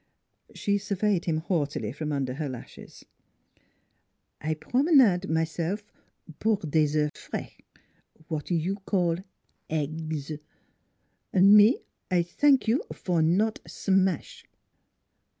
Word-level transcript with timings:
"She 0.55 0.79
surveyed 0.79 1.25
him 1.25 1.37
haughtily 1.41 1.91
from 1.91 2.11
under 2.11 2.33
her 2.33 2.49
lashes." 2.49 3.05
I 4.51 4.55
promenade 4.55 5.29
myself, 5.29 5.93
pour 6.39 6.57
des 6.57 6.87
ceufs 6.87 7.15
frals 7.29 7.51
w'at 8.17 8.49
you 8.49 8.77
call 8.77 9.17
aigs. 9.69 10.31
Me 11.35 11.83
I 12.09 12.23
t'ank 12.23 12.67
you 12.67 12.81
for 12.91 13.21
not 13.21 13.59
sm 13.69 14.07
ash." 14.07 14.43